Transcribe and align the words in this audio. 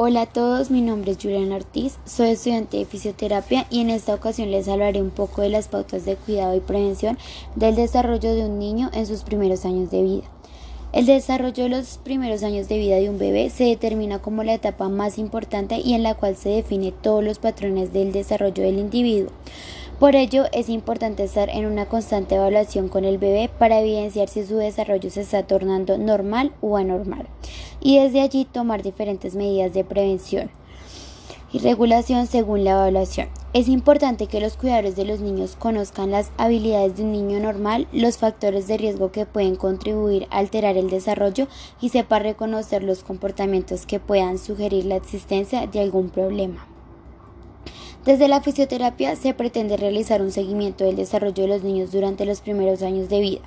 Hola 0.00 0.22
a 0.22 0.26
todos, 0.26 0.70
mi 0.70 0.80
nombre 0.80 1.10
es 1.10 1.18
Juliana 1.20 1.56
Ortiz, 1.56 1.98
soy 2.04 2.28
estudiante 2.28 2.76
de 2.76 2.84
fisioterapia 2.84 3.66
y 3.68 3.80
en 3.80 3.90
esta 3.90 4.14
ocasión 4.14 4.52
les 4.52 4.68
hablaré 4.68 5.02
un 5.02 5.10
poco 5.10 5.42
de 5.42 5.48
las 5.48 5.66
pautas 5.66 6.04
de 6.04 6.14
cuidado 6.14 6.54
y 6.54 6.60
prevención 6.60 7.18
del 7.56 7.74
desarrollo 7.74 8.32
de 8.32 8.44
un 8.44 8.60
niño 8.60 8.90
en 8.94 9.06
sus 9.06 9.24
primeros 9.24 9.64
años 9.64 9.90
de 9.90 10.04
vida. 10.04 10.22
El 10.92 11.06
desarrollo 11.06 11.64
de 11.64 11.70
los 11.70 11.98
primeros 11.98 12.44
años 12.44 12.68
de 12.68 12.78
vida 12.78 12.94
de 12.94 13.10
un 13.10 13.18
bebé 13.18 13.50
se 13.50 13.64
determina 13.64 14.20
como 14.20 14.44
la 14.44 14.54
etapa 14.54 14.88
más 14.88 15.18
importante 15.18 15.80
y 15.80 15.94
en 15.94 16.04
la 16.04 16.14
cual 16.14 16.36
se 16.36 16.50
define 16.50 16.92
todos 16.92 17.24
los 17.24 17.40
patrones 17.40 17.92
del 17.92 18.12
desarrollo 18.12 18.62
del 18.62 18.78
individuo. 18.78 19.32
Por 19.98 20.14
ello, 20.14 20.44
es 20.52 20.68
importante 20.68 21.24
estar 21.24 21.48
en 21.48 21.66
una 21.66 21.86
constante 21.86 22.36
evaluación 22.36 22.88
con 22.88 23.04
el 23.04 23.18
bebé 23.18 23.50
para 23.58 23.80
evidenciar 23.80 24.28
si 24.28 24.46
su 24.46 24.58
desarrollo 24.58 25.10
se 25.10 25.22
está 25.22 25.42
tornando 25.42 25.98
normal 25.98 26.52
o 26.60 26.76
anormal 26.76 27.26
y 27.80 27.98
desde 27.98 28.20
allí 28.20 28.44
tomar 28.44 28.82
diferentes 28.82 29.34
medidas 29.34 29.72
de 29.72 29.84
prevención 29.84 30.50
y 31.52 31.58
regulación 31.60 32.26
según 32.26 32.64
la 32.64 32.72
evaluación. 32.72 33.28
Es 33.54 33.68
importante 33.68 34.26
que 34.26 34.40
los 34.40 34.56
cuidadores 34.56 34.96
de 34.96 35.06
los 35.06 35.20
niños 35.20 35.56
conozcan 35.58 36.10
las 36.10 36.30
habilidades 36.36 36.96
de 36.96 37.04
un 37.04 37.12
niño 37.12 37.40
normal, 37.40 37.88
los 37.92 38.18
factores 38.18 38.68
de 38.68 38.76
riesgo 38.76 39.10
que 39.10 39.24
pueden 39.24 39.56
contribuir 39.56 40.26
a 40.30 40.38
alterar 40.38 40.76
el 40.76 40.90
desarrollo 40.90 41.48
y 41.80 41.88
sepa 41.88 42.18
reconocer 42.18 42.82
los 42.82 43.02
comportamientos 43.02 43.86
que 43.86 44.00
puedan 44.00 44.38
sugerir 44.38 44.84
la 44.84 44.96
existencia 44.96 45.66
de 45.66 45.80
algún 45.80 46.10
problema. 46.10 46.66
Desde 48.04 48.28
la 48.28 48.40
fisioterapia 48.40 49.16
se 49.16 49.34
pretende 49.34 49.76
realizar 49.76 50.22
un 50.22 50.30
seguimiento 50.30 50.84
del 50.84 50.96
desarrollo 50.96 51.42
de 51.42 51.48
los 51.48 51.62
niños 51.62 51.92
durante 51.92 52.24
los 52.24 52.40
primeros 52.40 52.82
años 52.82 53.08
de 53.08 53.20
vida. 53.20 53.40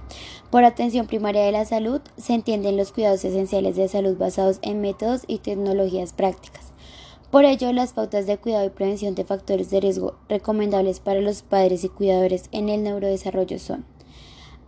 Por 0.51 0.65
atención 0.65 1.07
primaria 1.07 1.43
de 1.43 1.51
la 1.51 1.65
salud 1.65 2.01
se 2.17 2.33
entienden 2.33 2.77
los 2.77 2.91
cuidados 2.91 3.23
esenciales 3.23 3.75
de 3.75 3.87
salud 3.87 4.17
basados 4.17 4.59
en 4.61 4.81
métodos 4.81 5.23
y 5.25 5.39
tecnologías 5.39 6.13
prácticas. 6.13 6.73
Por 7.31 7.45
ello, 7.45 7.71
las 7.71 7.93
pautas 7.93 8.27
de 8.27 8.37
cuidado 8.37 8.65
y 8.65 8.69
prevención 8.69 9.15
de 9.15 9.23
factores 9.23 9.69
de 9.69 9.79
riesgo 9.79 10.15
recomendables 10.27 10.99
para 10.99 11.21
los 11.21 11.43
padres 11.43 11.85
y 11.85 11.89
cuidadores 11.89 12.49
en 12.51 12.67
el 12.67 12.83
neurodesarrollo 12.83 13.57
son 13.57 13.85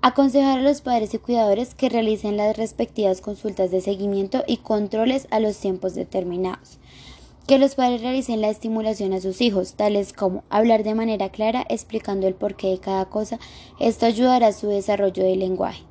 aconsejar 0.01 0.59
a 0.59 0.61
los 0.61 0.81
padres 0.81 1.13
y 1.13 1.17
cuidadores 1.17 1.75
que 1.75 1.89
realicen 1.89 2.35
las 2.35 2.57
respectivas 2.57 3.21
consultas 3.21 3.69
de 3.69 3.81
seguimiento 3.81 4.43
y 4.47 4.57
controles 4.57 5.27
a 5.29 5.39
los 5.39 5.57
tiempos 5.57 5.93
determinados 5.93 6.79
que 7.47 7.57
los 7.57 7.75
padres 7.75 8.01
realicen 8.01 8.41
la 8.41 8.49
estimulación 8.49 9.13
a 9.13 9.19
sus 9.19 9.41
hijos, 9.41 9.73
tales 9.73 10.13
como 10.13 10.43
hablar 10.49 10.83
de 10.83 10.95
manera 10.95 11.29
clara 11.29 11.65
explicando 11.69 12.27
el 12.27 12.35
porqué 12.35 12.67
de 12.69 12.79
cada 12.79 13.05
cosa. 13.05 13.37
Esto 13.79 14.05
ayudará 14.05 14.47
a 14.47 14.53
su 14.53 14.67
desarrollo 14.67 15.23
del 15.23 15.39
lenguaje. 15.39 15.83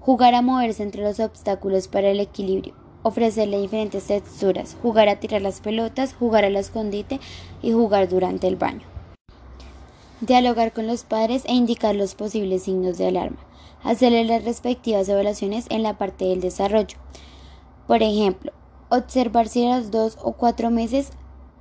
Jugar 0.00 0.34
a 0.34 0.42
moverse 0.42 0.82
entre 0.82 1.02
los 1.02 1.20
obstáculos 1.20 1.88
para 1.88 2.08
el 2.08 2.20
equilibrio. 2.20 2.74
Ofrecerle 3.02 3.60
diferentes 3.60 4.04
texturas. 4.04 4.76
Jugar 4.82 5.08
a 5.08 5.20
tirar 5.20 5.42
las 5.42 5.60
pelotas, 5.60 6.14
jugar 6.14 6.44
al 6.44 6.56
escondite 6.56 7.20
y 7.62 7.72
jugar 7.72 8.08
durante 8.08 8.48
el 8.48 8.56
baño. 8.56 8.86
Dialogar 10.20 10.72
con 10.72 10.86
los 10.88 11.04
padres 11.04 11.44
e 11.46 11.52
indicar 11.52 11.94
los 11.94 12.16
posibles 12.16 12.64
signos 12.64 12.98
de 12.98 13.06
alarma. 13.06 13.38
Hacerle 13.84 14.24
las 14.24 14.44
respectivas 14.44 15.08
evaluaciones 15.08 15.66
en 15.70 15.84
la 15.84 15.96
parte 15.96 16.24
del 16.24 16.40
desarrollo. 16.40 16.96
Por 17.86 18.02
ejemplo, 18.02 18.52
Observar 18.88 19.48
si 19.48 19.66
a 19.66 19.78
los 19.78 19.90
dos 19.90 20.16
o 20.22 20.32
cuatro 20.32 20.70
meses 20.70 21.10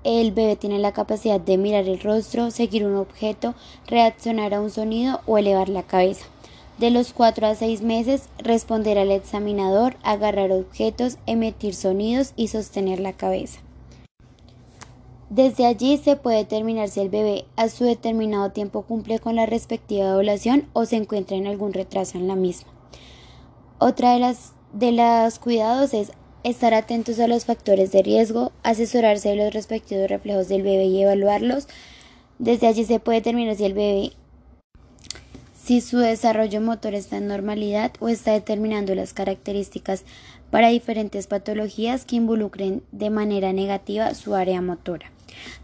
el 0.03 0.31
bebé 0.31 0.55
tiene 0.55 0.77
la 0.77 0.91
capacidad 0.91 1.39
de 1.39 1.57
mirar 1.57 1.85
el 1.85 1.99
rostro, 1.99 2.51
seguir 2.51 2.85
un 2.85 2.95
objeto, 2.95 3.55
reaccionar 3.87 4.53
a 4.53 4.61
un 4.61 4.69
sonido 4.69 5.21
o 5.25 5.39
elevar 5.39 5.67
la 5.67 5.81
cabeza. 5.81 6.27
De 6.77 6.91
los 6.91 7.13
cuatro 7.13 7.47
a 7.47 7.55
seis 7.55 7.81
meses, 7.81 8.29
responder 8.37 8.99
al 8.99 9.09
examinador, 9.09 9.95
agarrar 10.03 10.51
objetos, 10.51 11.17
emitir 11.25 11.73
sonidos 11.73 12.33
y 12.35 12.49
sostener 12.49 12.99
la 12.99 13.13
cabeza. 13.13 13.61
Desde 15.31 15.65
allí 15.65 15.97
se 15.97 16.17
puede 16.17 16.37
determinar 16.37 16.89
si 16.89 16.99
el 16.99 17.09
bebé 17.09 17.45
a 17.55 17.69
su 17.69 17.85
determinado 17.85 18.51
tiempo 18.51 18.83
cumple 18.83 19.17
con 19.17 19.35
la 19.35 19.47
respectiva 19.47 20.09
evaluación 20.09 20.69
o 20.73 20.85
se 20.85 20.97
encuentra 20.97 21.35
en 21.35 21.47
algún 21.47 21.73
retraso 21.73 22.19
en 22.19 22.27
la 22.27 22.35
misma. 22.35 22.71
Otra 23.79 24.13
de 24.13 24.19
las 24.19 24.53
de 24.71 24.91
los 24.91 25.39
cuidados 25.39 25.93
es 25.93 26.11
estar 26.45 26.75
atentos 26.75 27.19
a 27.19 27.27
los 27.27 27.45
factores 27.45 27.91
de 27.91 28.03
riesgo, 28.03 28.51
asesorarse 28.61 29.29
de 29.29 29.35
los 29.35 29.53
respectivos 29.53 30.07
reflejos 30.07 30.47
del 30.47 30.61
bebé 30.61 30.85
y 30.85 31.01
evaluarlos. 31.01 31.67
Desde 32.37 32.67
allí 32.67 32.85
se 32.85 32.99
puede 32.99 33.19
determinar 33.19 33.55
si 33.55 33.65
el 33.65 33.73
bebé 33.73 34.11
si 35.65 35.81
su 35.81 35.97
desarrollo 35.97 36.61
motor 36.61 36.93
está 36.93 37.17
en 37.17 37.25
normalidad 37.25 37.91
o 37.99 38.07
está 38.07 38.33
determinando 38.33 38.93
las 38.93 39.13
características 39.13 40.03
para 40.51 40.67
diferentes 40.67 41.25
patologías 41.25 42.05
que 42.05 42.17
involucren 42.17 42.83
de 42.91 43.09
manera 43.09 43.51
negativa 43.51 44.13
su 44.13 44.35
área 44.35 44.61
motora. 44.61 45.11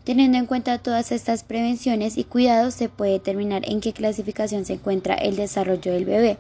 Teniendo 0.03 0.39
en 0.39 0.47
cuenta 0.47 0.79
todas 0.79 1.11
estas 1.11 1.43
prevenciones 1.43 2.17
y 2.17 2.23
cuidados, 2.23 2.73
se 2.73 2.89
puede 2.89 3.11
determinar 3.11 3.61
en 3.69 3.79
qué 3.79 3.93
clasificación 3.93 4.65
se 4.65 4.73
encuentra 4.73 5.13
el 5.13 5.35
desarrollo 5.35 5.93
del 5.93 6.05
bebé, 6.05 6.37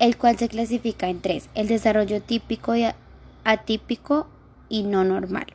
el 0.00 0.16
cual 0.16 0.36
se 0.36 0.48
clasifica 0.48 1.08
en 1.08 1.20
tres, 1.20 1.48
el 1.54 1.68
desarrollo 1.68 2.20
típico 2.20 2.74
y 2.74 2.86
atípico 3.48 4.28
y 4.68 4.82
no 4.82 5.04
normal. 5.04 5.46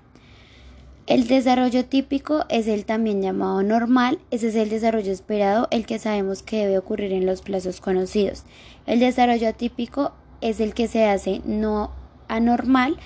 El 1.06 1.28
desarrollo 1.28 1.86
típico 1.86 2.46
es 2.50 2.68
el 2.68 2.86
también 2.86 3.22
llamado 3.22 3.62
normal, 3.62 4.20
ese 4.32 4.48
es 4.48 4.56
el 4.56 4.70
desarrollo 4.70 5.12
esperado, 5.12 5.68
el 5.70 5.86
que 5.86 6.00
sabemos 6.00 6.42
que 6.42 6.58
debe 6.66 6.78
ocurrir 6.78 7.12
en 7.12 7.26
los 7.26 7.42
plazos 7.42 7.82
conocidos. 7.82 8.46
El 8.88 9.00
desarrollo 9.00 9.50
atípico 9.50 10.14
es 10.42 10.60
el 10.60 10.74
que 10.74 10.88
se 10.88 11.06
hace 11.06 11.42
no 11.46 11.92
anormal, 12.30 12.98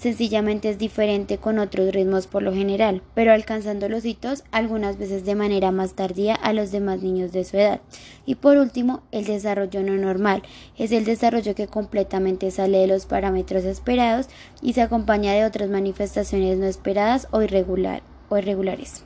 sencillamente 0.00 0.70
es 0.70 0.78
diferente 0.78 1.36
con 1.36 1.58
otros 1.58 1.92
ritmos 1.92 2.26
por 2.26 2.42
lo 2.42 2.54
general, 2.54 3.02
pero 3.14 3.32
alcanzando 3.32 3.88
los 3.88 4.04
hitos 4.06 4.44
algunas 4.50 4.98
veces 4.98 5.26
de 5.26 5.34
manera 5.34 5.70
más 5.72 5.92
tardía 5.92 6.34
a 6.34 6.54
los 6.54 6.72
demás 6.72 7.02
niños 7.02 7.32
de 7.32 7.44
su 7.44 7.58
edad. 7.58 7.80
Y 8.24 8.36
por 8.36 8.56
último, 8.56 9.02
el 9.12 9.26
desarrollo 9.26 9.82
no 9.82 9.96
normal 9.96 10.42
es 10.78 10.90
el 10.92 11.04
desarrollo 11.04 11.54
que 11.54 11.66
completamente 11.66 12.50
sale 12.50 12.78
de 12.78 12.86
los 12.86 13.04
parámetros 13.04 13.64
esperados 13.64 14.28
y 14.62 14.72
se 14.72 14.80
acompaña 14.80 15.34
de 15.34 15.44
otras 15.44 15.68
manifestaciones 15.68 16.56
no 16.56 16.66
esperadas 16.66 17.28
o, 17.30 17.38
o 17.38 18.38
irregulares. 18.38 19.04